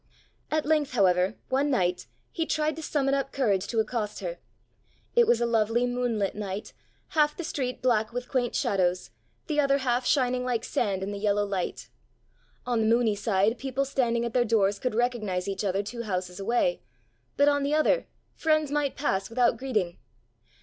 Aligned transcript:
At 0.49 0.65
length, 0.65 0.93
however, 0.93 1.35
one 1.49 1.69
night, 1.69 2.07
he 2.31 2.47
tried 2.47 2.75
to 2.77 2.81
summon 2.81 3.13
up 3.13 3.31
courage 3.31 3.67
to 3.67 3.77
accost 3.79 4.19
her. 4.21 4.39
It 5.15 5.27
was 5.27 5.39
a 5.39 5.45
lovely, 5.45 5.85
moonlit 5.85 6.33
night, 6.33 6.73
half 7.09 7.37
the 7.37 7.43
street 7.43 7.83
black 7.83 8.11
with 8.11 8.27
quaint 8.27 8.55
shadows, 8.55 9.11
the 9.45 9.59
other 9.59 9.77
half 9.77 10.03
shining 10.07 10.43
like 10.43 10.63
sand 10.63 11.03
in 11.03 11.11
the 11.11 11.19
yellow 11.19 11.45
light. 11.45 11.89
On 12.65 12.79
the 12.79 12.87
moony 12.87 13.13
side 13.15 13.59
people 13.59 13.85
standing 13.85 14.25
at 14.25 14.33
their 14.33 14.43
doors 14.43 14.79
could 14.79 14.95
recognize 14.95 15.47
each 15.47 15.63
other 15.63 15.83
two 15.83 16.01
houses 16.01 16.39
away, 16.39 16.81
but 17.37 17.47
on 17.47 17.61
the 17.61 17.75
other, 17.75 18.07
friends 18.33 18.71
might 18.71 18.95
pass 18.97 19.29
without 19.29 19.55
greeting. 19.55 19.99